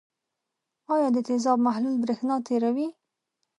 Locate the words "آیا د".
0.93-1.17